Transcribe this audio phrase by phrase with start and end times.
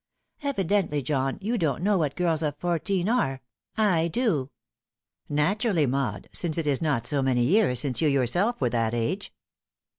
[0.41, 3.43] "Evidently, John, you don't know what girls of fourteen are.
[3.77, 4.49] I do.""
[5.45, 9.31] Naturally, Maud, since it is not so many years since you yourself were that age."